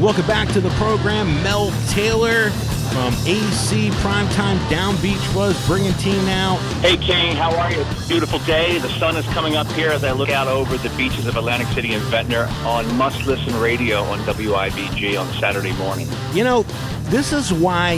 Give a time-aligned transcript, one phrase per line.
[0.00, 1.42] Welcome back to the program.
[1.42, 2.50] Mel Taylor
[2.90, 6.56] from AC Primetime Down Beach was bringing team now.
[6.82, 7.82] Hey, Kane, how are you?
[8.06, 8.76] Beautiful day.
[8.78, 11.68] The sun is coming up here as I look out over the beaches of Atlantic
[11.68, 16.08] City and Ventnor on Must Listen Radio on WIBG on Saturday morning.
[16.34, 16.64] You know,
[17.04, 17.96] this is why,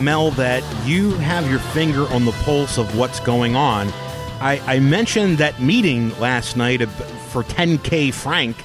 [0.00, 3.88] Mel, that you have your finger on the pulse of what's going on.
[4.40, 8.56] I, I mentioned that meeting last night for 10K Frank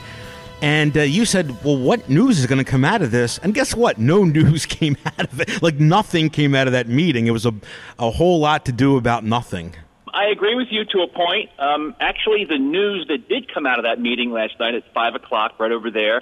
[0.62, 3.39] and uh, you said, well, what news is going to come out of this?
[3.39, 3.97] And guess what?
[3.97, 5.61] No news came out of it.
[5.61, 7.28] Like nothing came out of that meeting.
[7.28, 7.54] It was a,
[7.97, 9.75] a whole lot to do about nothing.
[10.14, 11.50] I agree with you to a point.
[11.57, 15.16] Um, actually, the news that did come out of that meeting last night at 5
[15.16, 16.21] o'clock, right over there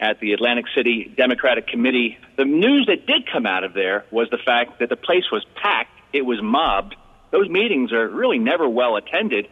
[0.00, 4.28] at the Atlantic City Democratic Committee, the news that did come out of there was
[4.30, 6.96] the fact that the place was packed, it was mobbed.
[7.30, 9.48] Those meetings are really never well attended.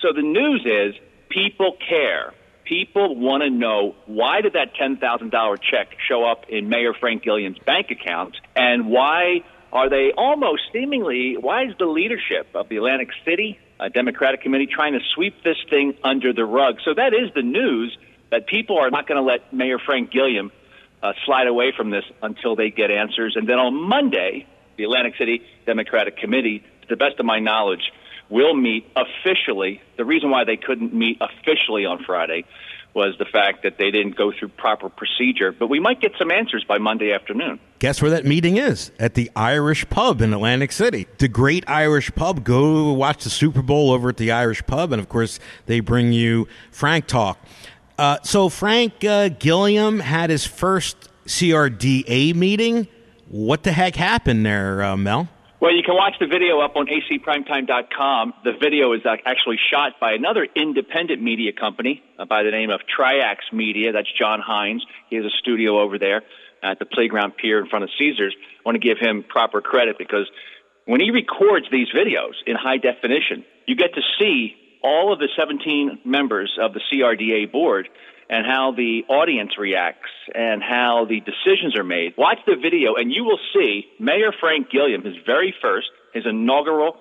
[0.00, 0.94] So the news is
[1.28, 2.32] people care
[2.66, 7.58] people want to know why did that $10,000 check show up in Mayor Frank Gilliam's
[7.58, 13.08] bank account and why are they almost seemingly, why is the leadership of the Atlantic
[13.24, 13.58] City
[13.92, 16.76] Democratic Committee trying to sweep this thing under the rug?
[16.84, 17.96] So that is the news
[18.30, 20.50] that people are not going to let Mayor Frank Gilliam
[21.02, 23.34] uh, slide away from this until they get answers.
[23.36, 27.92] And then on Monday, the Atlantic City Democratic Committee, to the best of my knowledge,
[28.28, 29.80] will meet officially.
[29.96, 32.44] The reason why they couldn't meet officially on Friday
[32.96, 35.52] was the fact that they didn't go through proper procedure.
[35.52, 37.60] But we might get some answers by Monday afternoon.
[37.78, 38.90] Guess where that meeting is?
[38.98, 41.06] At the Irish Pub in Atlantic City.
[41.18, 42.42] The great Irish Pub.
[42.42, 44.92] Go watch the Super Bowl over at the Irish Pub.
[44.92, 47.38] And of course, they bring you Frank Talk.
[47.98, 52.88] Uh, so, Frank uh, Gilliam had his first CRDA meeting.
[53.28, 55.28] What the heck happened there, uh, Mel?
[55.58, 58.34] Well, you can watch the video up on acprimetime.com.
[58.44, 62.80] The video is actually shot by another independent media company uh, by the name of
[62.84, 63.92] Triax Media.
[63.92, 64.84] That's John Hines.
[65.08, 66.22] He has a studio over there
[66.62, 68.36] at the Playground Pier in front of Caesars.
[68.38, 70.28] I want to give him proper credit because
[70.84, 75.28] when he records these videos in high definition, you get to see all of the
[75.38, 77.88] 17 members of the CRDA board
[78.28, 82.14] and how the audience reacts and how the decisions are made.
[82.18, 86.96] Watch the video and you will see Mayor Frank Gilliam, his very first, his inaugural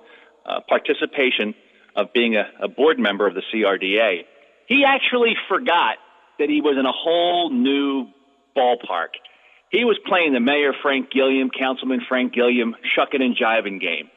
[0.45, 1.55] uh, participation
[1.95, 4.25] of being a, a board member of the CRDA.
[4.67, 5.97] He actually forgot
[6.39, 8.07] that he was in a whole new
[8.55, 9.15] ballpark.
[9.71, 14.09] He was playing the Mayor Frank Gilliam, Councilman Frank Gilliam, shucking and jiving game.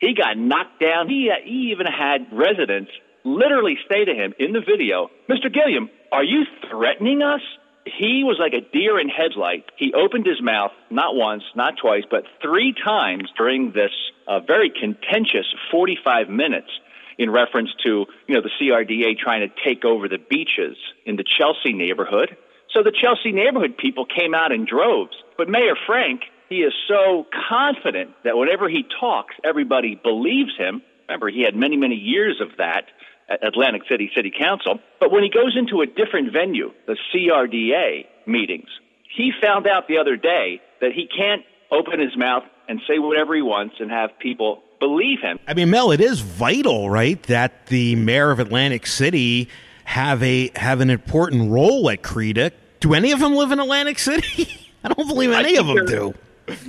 [0.00, 1.08] He got knocked down.
[1.08, 2.90] He, uh, he even had residents
[3.24, 5.52] literally say to him in the video, Mr.
[5.52, 7.40] Gilliam, are you threatening us?
[7.84, 9.64] He was like a deer in headlight.
[9.76, 13.90] He opened his mouth not once, not twice, but three times during this
[14.26, 16.70] uh, very contentious 45 minutes
[17.18, 21.24] in reference to, you know, the CRDA trying to take over the beaches in the
[21.24, 22.36] Chelsea neighborhood.
[22.72, 25.16] So the Chelsea neighborhood people came out in droves.
[25.36, 30.82] But Mayor Frank, he is so confident that whenever he talks, everybody believes him.
[31.08, 32.86] Remember, he had many, many years of that
[33.28, 34.78] Atlantic City City Council.
[35.00, 38.68] But when he goes into a different venue, the CRDA meetings,
[39.16, 43.34] he found out the other day that he can't open his mouth and say whatever
[43.34, 45.38] he wants and have people believe him.
[45.46, 49.48] I mean, Mel, it is vital, right, that the mayor of Atlantic City
[49.84, 52.52] have a have an important role at CREDA.
[52.80, 54.70] Do any of them live in Atlantic City?
[54.84, 56.14] I don't believe any of them do.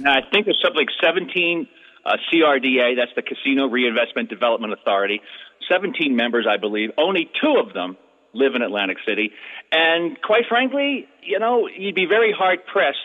[0.06, 1.68] I think there's something like 17
[2.06, 5.22] uh, CRDA, that's the Casino Reinvestment Development Authority.
[5.70, 6.92] 17 members, I believe.
[6.98, 7.98] Only two of them
[8.34, 9.32] live in Atlantic City.
[9.72, 13.00] And quite frankly, you know, you'd be very hard pressed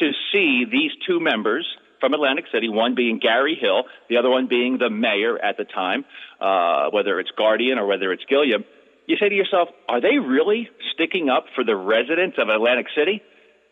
[0.00, 1.66] to see these two members
[2.00, 5.64] from Atlantic City, one being Gary Hill, the other one being the mayor at the
[5.64, 6.04] time,
[6.40, 8.64] uh, whether it's Guardian or whether it's Gilliam.
[9.06, 13.22] You say to yourself, are they really sticking up for the residents of Atlantic City?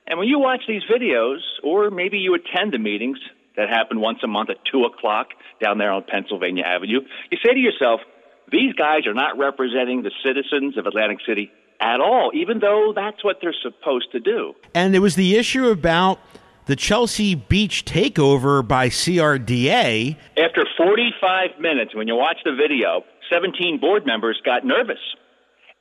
[0.06, 3.18] And when you watch these videos, or maybe you attend the meetings
[3.56, 5.28] that happen once a month at 2 o'clock
[5.60, 8.00] down there on Pennsylvania Avenue, you say to yourself,
[8.50, 11.50] these guys are not representing the citizens of Atlantic City
[11.80, 14.54] at all, even though that's what they're supposed to do.
[14.74, 16.20] And there was the issue about
[16.66, 20.16] the Chelsea Beach takeover by CRDA.
[20.36, 23.02] After 45 minutes, when you watch the video,
[23.32, 25.00] 17 board members got nervous.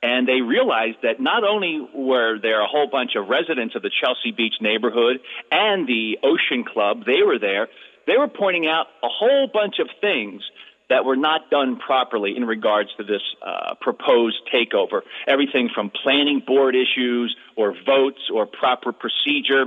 [0.02, 3.90] And they realized that not only were there a whole bunch of residents of the
[3.90, 5.20] Chelsea Beach neighborhood
[5.52, 7.68] and the Ocean Club, they were there,
[8.06, 10.42] they were pointing out a whole bunch of things
[10.90, 15.00] that were not done properly in regards to this uh, proposed takeover.
[15.26, 19.66] Everything from planning board issues or votes or proper procedure.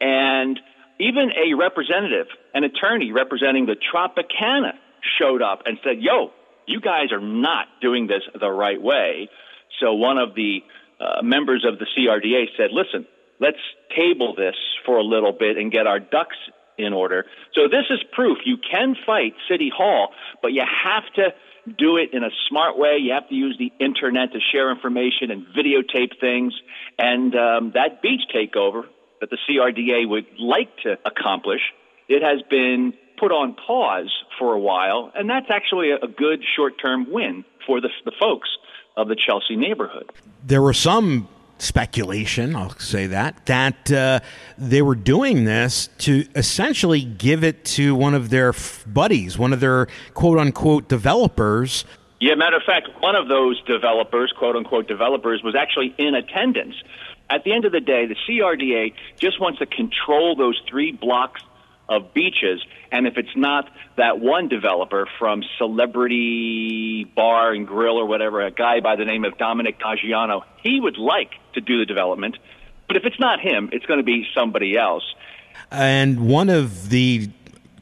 [0.00, 0.58] And
[0.98, 4.74] even a representative, an attorney representing the Tropicana,
[5.18, 6.30] showed up and said, Yo,
[6.66, 9.28] you guys are not doing this the right way.
[9.80, 10.62] So one of the
[11.00, 13.06] uh, members of the CRDA said, Listen,
[13.40, 13.58] let's
[13.96, 14.54] table this
[14.86, 16.36] for a little bit and get our ducks
[16.78, 17.26] in order.
[17.54, 20.08] So this is proof you can fight City Hall,
[20.40, 21.34] but you have to
[21.78, 22.98] do it in a smart way.
[23.00, 26.54] You have to use the internet to share information and videotape things.
[26.98, 28.84] And um, that beach takeover
[29.20, 31.60] that the CRDA would like to accomplish,
[32.08, 37.06] it has been put on pause for a while, and that's actually a, good short-term
[37.08, 38.48] win for the, the folks
[38.96, 40.10] of the Chelsea neighborhood.
[40.44, 41.28] There were some
[41.62, 44.20] speculation, I'll say that, that uh,
[44.58, 49.52] they were doing this to essentially give it to one of their f- buddies, one
[49.52, 51.84] of their quote unquote developers.
[52.20, 56.74] Yeah, matter of fact, one of those developers, quote unquote developers, was actually in attendance.
[57.30, 61.42] At the end of the day, the CRDA just wants to control those three blocks
[61.88, 62.64] of beaches.
[62.90, 68.50] And if it's not that one developer from Celebrity Bar and Grill or whatever, a
[68.50, 72.38] guy by the name of Dominic Caggiano, he would like to do the development.
[72.88, 75.04] But if it's not him, it's going to be somebody else.
[75.70, 77.30] And one of the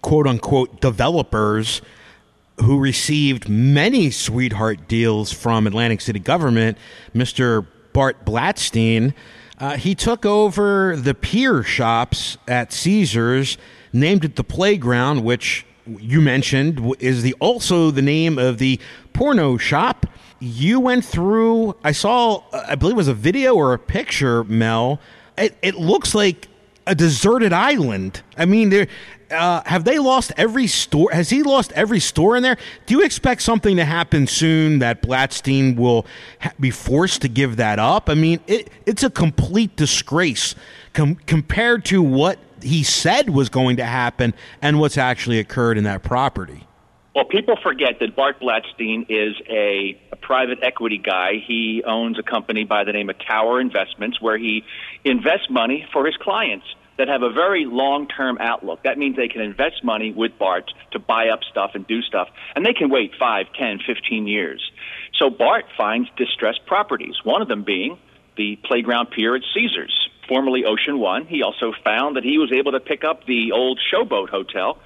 [0.02, 1.82] quote unquote developers
[2.60, 6.78] who received many sweetheart deals from Atlantic City government,
[7.14, 7.66] Mr.
[7.92, 9.14] Bart Blatstein,
[9.58, 13.58] uh, he took over the pier shops at Caesars
[13.92, 18.80] named it the Playground, which you mentioned is the also the name of the
[19.12, 20.06] porno shop.
[20.40, 21.76] You went through.
[21.84, 22.42] I saw.
[22.52, 24.42] I believe it was a video or a picture.
[24.44, 24.98] Mel.
[25.36, 26.48] It, it looks like
[26.86, 28.22] a deserted island.
[28.36, 28.88] I mean, there.
[29.30, 31.08] Uh, have they lost every store?
[31.12, 32.56] Has he lost every store in there?
[32.86, 36.04] Do you expect something to happen soon that Blatstein will
[36.40, 38.10] ha- be forced to give that up?
[38.10, 40.56] I mean, it, it's a complete disgrace
[40.94, 45.84] com- compared to what he said was going to happen and what's actually occurred in
[45.84, 46.66] that property.
[47.14, 51.42] Well, people forget that Bart Blatstein is a, a, private equity guy.
[51.44, 54.62] He owns a company by the name of Tower Investments where he
[55.04, 56.66] invests money for his clients
[56.98, 58.84] that have a very long term outlook.
[58.84, 62.28] That means they can invest money with Bart to buy up stuff and do stuff,
[62.54, 64.70] and they can wait five, ten, fifteen years.
[65.18, 67.98] So Bart finds distressed properties, one of them being
[68.36, 71.26] the playground pier at Caesars formerly Ocean One.
[71.26, 74.78] He also found that he was able to pick up the old Showboat Hotel.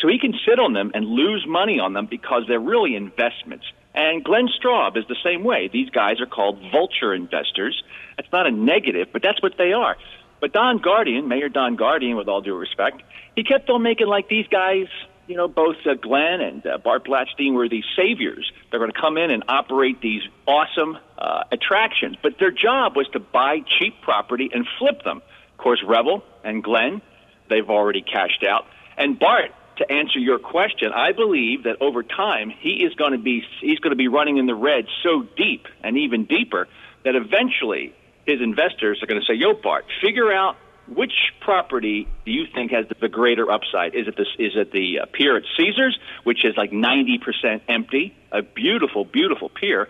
[0.00, 3.66] So he can sit on them and lose money on them because they're really investments.
[3.94, 5.68] And Glenn Straub is the same way.
[5.72, 7.82] These guys are called vulture investors.
[8.16, 9.96] That's not a negative, but that's what they are.
[10.40, 13.02] But Don Guardian, Mayor Don Guardian, with all due respect,
[13.36, 14.86] he kept on making like these guys
[15.30, 18.50] you know, both uh, Glenn and uh, Bart Blatstein were these saviors.
[18.70, 22.16] They're going to come in and operate these awesome uh, attractions.
[22.20, 25.18] But their job was to buy cheap property and flip them.
[25.52, 27.00] Of course, Revel and Glenn,
[27.48, 28.66] they've already cashed out.
[28.98, 33.18] And Bart, to answer your question, I believe that over time he is going to
[33.18, 36.68] be he's going to be running in the red so deep and even deeper
[37.04, 37.94] that eventually
[38.26, 40.56] his investors are going to say, "Yo, Bart, figure out
[40.88, 43.94] which property do you think has the greater upside?
[43.94, 44.26] Is it this?
[44.38, 49.04] Is it the uh, pier at Caesars, which is like ninety percent empty, a beautiful,
[49.04, 49.88] beautiful pier,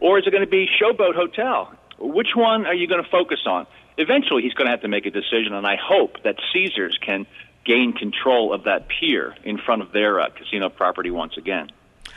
[0.00, 1.72] or is it going to be Showboat Hotel?
[1.98, 3.66] Which one are you going to focus on?
[3.96, 7.26] Eventually, he's going to have to make a decision, and I hope that Caesars can
[7.64, 11.70] gain control of that pier in front of their uh, casino property once again.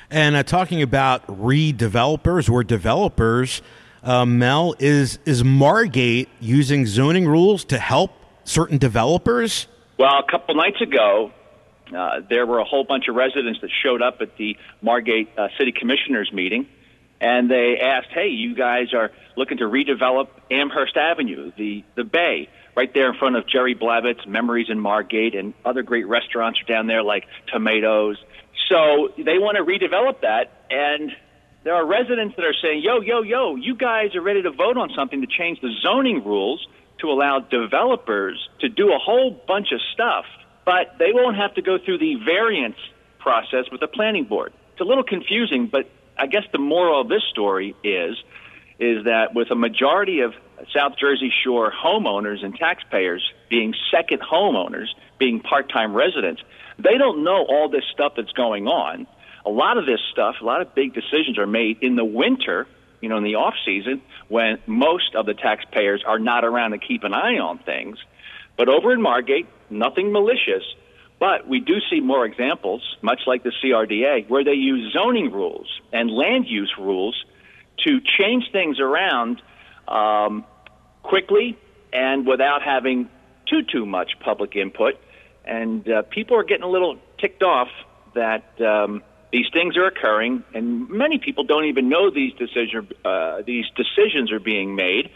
[0.09, 3.61] And uh, talking about redevelopers or developers,
[4.03, 8.11] uh, Mel, is is Margate using zoning rules to help
[8.43, 9.67] certain developers?
[9.97, 11.31] Well, a couple nights ago,
[11.95, 15.47] uh, there were a whole bunch of residents that showed up at the Margate uh,
[15.57, 16.67] City Commissioners meeting,
[17.19, 22.49] and they asked, "Hey, you guys are looking to redevelop Amherst Avenue, the the Bay,
[22.75, 26.65] right there in front of Jerry Blavat's Memories in Margate, and other great restaurants are
[26.65, 28.17] down there like Tomatoes."
[28.69, 31.15] So they want to redevelop that, and
[31.63, 34.77] there are residents that are saying, "Yo, yo, yo, you guys are ready to vote
[34.77, 36.67] on something to change the zoning rules."
[36.99, 40.25] to allow developers to do a whole bunch of stuff,
[40.65, 42.77] but they won't have to go through the variance
[43.19, 44.53] process with the planning board.
[44.73, 48.17] It's a little confusing, but I guess the moral of this story is
[48.79, 50.33] is that with a majority of
[50.75, 56.41] South Jersey Shore homeowners and taxpayers being second homeowners, being part-time residents,
[56.77, 59.07] they don't know all this stuff that's going on.
[59.45, 62.67] A lot of this stuff, a lot of big decisions are made in the winter
[63.05, 66.79] you know, in the off season when most of the taxpayers are not around to
[66.79, 67.99] keep an eye on things.
[68.57, 70.63] But over in Margate, nothing malicious,
[71.19, 75.67] but we do see more examples, much like the CRDA, where they use zoning rules
[75.93, 77.15] and land use rules
[77.83, 79.41] to change things around
[79.87, 80.45] um,
[81.03, 81.57] quickly
[81.93, 83.09] and without having
[83.47, 84.95] too too much public input.
[85.45, 87.67] And uh, people are getting a little ticked off
[88.15, 93.41] that um, these things are occurring, and many people don't even know these decisions uh,
[93.45, 95.11] these decisions are being made.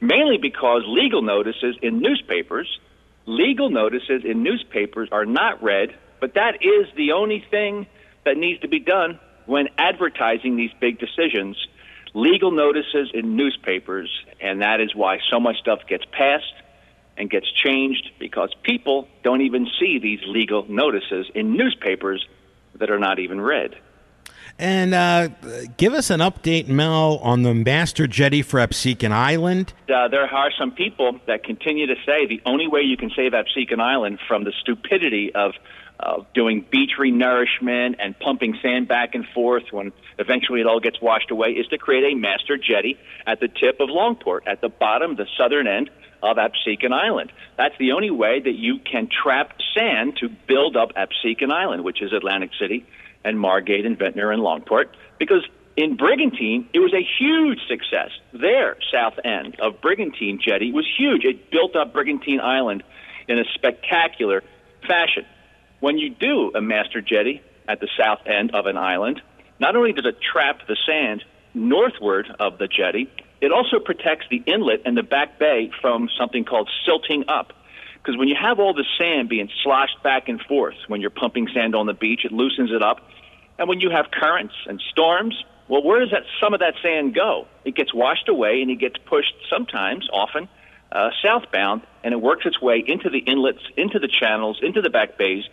[0.00, 2.78] mainly because legal notices in newspapers,
[3.26, 7.86] legal notices in newspapers are not read, but that is the only thing
[8.24, 11.56] that needs to be done when advertising these big decisions.
[12.14, 14.08] Legal notices in newspapers,
[14.40, 16.54] and that is why so much stuff gets passed
[17.16, 22.26] and gets changed because people don't even see these legal notices in newspapers
[22.76, 23.76] that are not even read.
[24.58, 25.28] And uh,
[25.76, 29.72] give us an update, Mel, on the master jetty for Absecon Island.
[29.88, 33.32] Uh, there are some people that continue to say the only way you can save
[33.32, 35.54] Absecon Island from the stupidity of
[35.98, 41.00] uh, doing beach renourishment and pumping sand back and forth when eventually it all gets
[41.00, 44.68] washed away is to create a master jetty at the tip of Longport, at the
[44.68, 45.90] bottom, the southern end
[46.22, 47.32] of Absecon Island.
[47.56, 52.02] That's the only way that you can trap sand to build up Absecon Island, which
[52.02, 52.86] is Atlantic City
[53.24, 54.86] and Margate and Ventnor and Longport,
[55.18, 58.10] because in Brigantine, it was a huge success.
[58.32, 61.24] Their south end of Brigantine Jetty was huge.
[61.24, 62.84] It built up Brigantine Island
[63.26, 64.42] in a spectacular
[64.86, 65.26] fashion.
[65.80, 69.20] When you do a master jetty at the south end of an island,
[69.58, 74.42] not only does it trap the sand northward of the jetty, it also protects the
[74.46, 77.52] inlet and the back bay from something called silting up.
[77.94, 81.48] Because when you have all the sand being sloshed back and forth when you're pumping
[81.54, 83.08] sand on the beach, it loosens it up.
[83.58, 87.14] And when you have currents and storms, well, where does that some of that sand
[87.14, 87.46] go?
[87.64, 90.48] It gets washed away and it gets pushed sometimes, often,
[90.92, 94.90] uh, southbound, and it works its way into the inlets, into the channels, into the
[94.90, 95.44] back bays,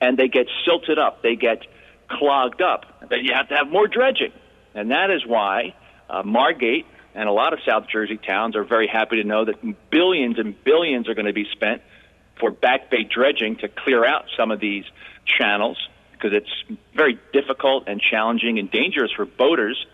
[0.00, 1.22] and they get silted up.
[1.22, 1.66] They get
[2.08, 3.08] clogged up.
[3.08, 4.32] Then you have to have more dredging.
[4.74, 5.74] And that is why
[6.08, 9.90] uh, Margate and a lot of South Jersey towns are very happy to know that
[9.90, 11.82] billions and billions are going to be spent
[12.40, 14.84] for back bay dredging to clear out some of these
[15.38, 15.78] channels
[16.12, 19.86] because it's very difficult and challenging and dangerous for boaters.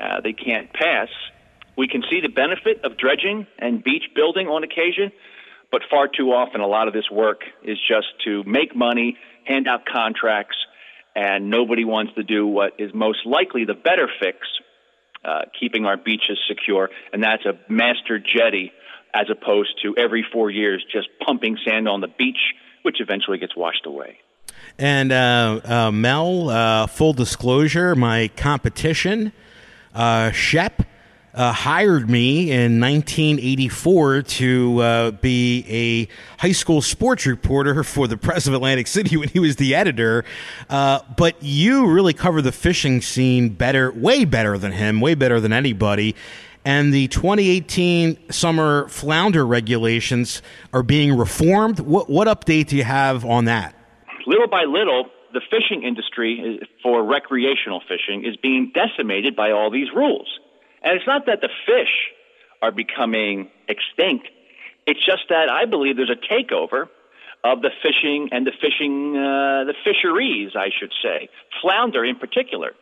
[0.00, 1.08] Uh, they can't pass.
[1.76, 5.12] We can see the benefit of dredging and beach building on occasion,
[5.70, 9.68] but far too often a lot of this work is just to make money, hand
[9.68, 10.56] out contracts,
[11.16, 14.38] and nobody wants to do what is most likely the better fix
[15.24, 18.70] uh, keeping our beaches secure, and that's a master jetty
[19.14, 22.38] as opposed to every four years just pumping sand on the beach,
[22.82, 24.18] which eventually gets washed away.
[24.78, 29.32] And uh, uh, Mel, uh, full disclosure, my competition,
[29.94, 30.82] uh, Shep,
[31.36, 38.16] uh, hired me in 1984 to uh, be a high school sports reporter for the
[38.16, 40.24] Press of Atlantic City when he was the editor.
[40.70, 45.38] Uh, but you really cover the fishing scene better, way better than him, way better
[45.38, 46.16] than anybody.
[46.64, 51.78] And the 2018 summer flounder regulations are being reformed.
[51.78, 53.74] What, what update do you have on that?
[54.26, 59.88] Little by little, the fishing industry for recreational fishing is being decimated by all these
[59.94, 60.26] rules.
[60.82, 62.12] And it's not that the fish
[62.62, 64.28] are becoming extinct.
[64.86, 66.88] It's just that I believe there's a takeover
[67.44, 71.28] of the fishing and the fishing, uh, the fisheries, I should say,
[71.60, 72.72] flounder in particular.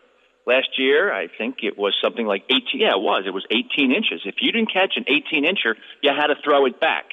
[0.46, 2.62] Last year, I think it was something like 18.
[2.74, 3.24] Yeah, it was.
[3.26, 4.20] It was 18 inches.
[4.26, 7.06] If you didn't catch an 18 incher, you had to throw it back.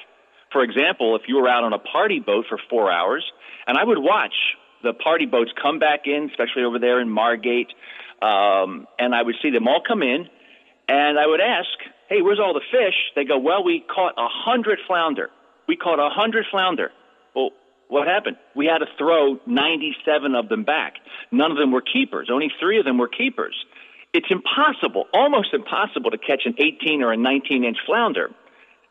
[0.52, 3.24] For example, if you were out on a party boat for four hours,
[3.66, 4.34] and I would watch
[4.82, 7.72] the party boats come back in, especially over there in Margate,
[8.20, 10.28] um, and I would see them all come in,
[10.92, 11.70] and I would ask,
[12.10, 12.94] hey, where's all the fish?
[13.16, 15.30] They go, well, we caught a hundred flounder.
[15.66, 16.90] We caught a hundred flounder.
[17.34, 17.50] Well,
[17.88, 18.36] what happened?
[18.54, 20.96] We had to throw 97 of them back.
[21.30, 22.28] None of them were keepers.
[22.30, 23.54] Only three of them were keepers.
[24.12, 28.28] It's impossible, almost impossible to catch an 18 or a 19 inch flounder.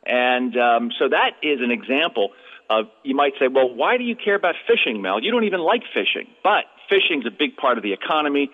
[0.03, 2.29] And um, so that is an example
[2.67, 5.21] of, you might say, well, why do you care about fishing, Mel?
[5.21, 6.25] You don't even like fishing.
[6.43, 8.49] But fishing is a big part of the economy.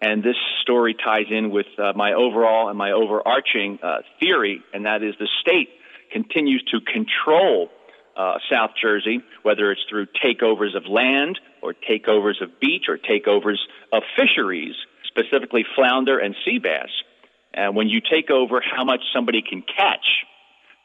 [0.00, 4.86] And this story ties in with uh, my overall and my overarching uh, theory, and
[4.86, 5.68] that is the state
[6.10, 7.68] continues to control
[8.16, 13.58] uh, South Jersey, whether it's through takeovers of land or takeovers of beach or takeovers
[13.92, 14.74] of fisheries,
[15.06, 16.90] specifically flounder and sea bass.
[17.52, 20.06] And when you take over how much somebody can catch,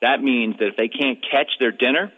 [0.02, 2.12] that means that if they can't catch their dinner,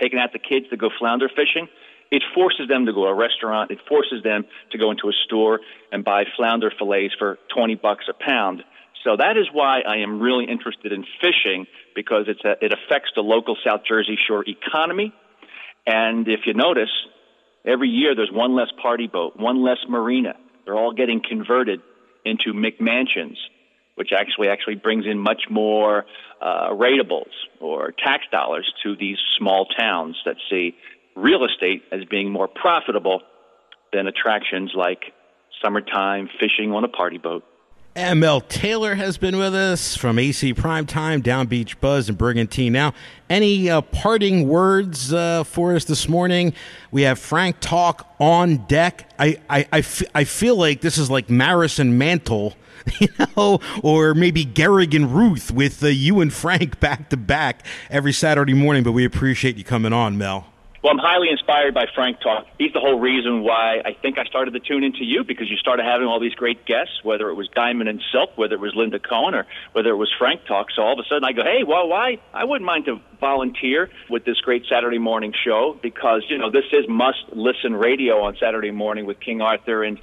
[0.00, 1.68] taking out the kids to go flounder fishing,
[2.14, 3.72] it forces them to go to a restaurant.
[3.72, 5.58] It forces them to go into a store
[5.90, 8.62] and buy flounder fillets for 20 bucks a pound.
[9.02, 11.66] So that is why I am really interested in fishing
[11.96, 15.12] because it's a, it affects the local South Jersey shore economy.
[15.88, 16.92] And if you notice,
[17.66, 20.34] every year there's one less party boat, one less marina.
[20.64, 21.80] They're all getting converted
[22.24, 23.36] into McMansions,
[23.96, 26.06] which actually actually brings in much more
[26.40, 30.76] uh, rateables or tax dollars to these small towns that see
[31.16, 33.22] real estate as being more profitable
[33.92, 35.12] than attractions like
[35.62, 37.44] summertime fishing on a party boat.
[37.96, 42.72] Mel Taylor has been with us from AC Primetime, Down Beach Buzz, and Brigantine.
[42.72, 42.92] Now,
[43.30, 46.54] any uh, parting words uh, for us this morning?
[46.90, 49.12] We have Frank Talk on deck.
[49.16, 52.54] I, I, I, f- I feel like this is like Maris and Mantle,
[52.98, 57.64] you know, or maybe Gehrig and Ruth with uh, you and Frank back to back
[57.90, 58.82] every Saturday morning.
[58.82, 60.48] But we appreciate you coming on, Mel.
[60.84, 62.44] Well, I'm highly inspired by Frank Talk.
[62.58, 65.56] He's the whole reason why I think I started to tune into you because you
[65.56, 68.74] started having all these great guests, whether it was Diamond and Silk, whether it was
[68.76, 70.66] Linda Cohen, or whether it was Frank Talk.
[70.76, 72.18] So all of a sudden I go, hey, well, why?
[72.34, 76.66] I wouldn't mind to volunteer with this great Saturday morning show because, you know, this
[76.70, 79.84] is must listen radio on Saturday morning with King Arthur.
[79.84, 79.98] And,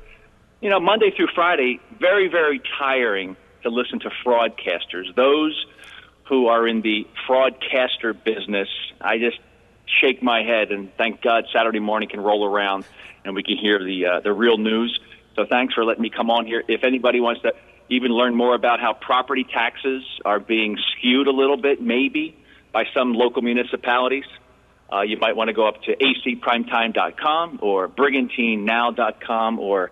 [0.62, 5.14] you know, Monday through Friday, very, very tiring to listen to fraudcasters.
[5.16, 5.64] Those
[6.28, 8.70] who are in the fraudcaster business,
[9.00, 9.38] I just
[10.00, 12.86] shake my head and thank God Saturday morning can roll around
[13.26, 15.00] and we can hear the uh, the real news.
[15.36, 16.64] So thanks for letting me come on here.
[16.68, 17.54] If anybody wants to
[17.90, 22.36] even learn more about how property taxes are being skewed a little bit, maybe
[22.72, 24.26] by some local municipalities,
[24.92, 29.92] uh, you might want to go up to acprimetime.com or brigantinenow.com or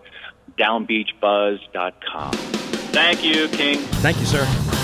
[0.58, 2.32] downbeachbuzz.com.
[2.92, 3.78] Thank you, King.
[3.78, 4.79] Thank you, sir.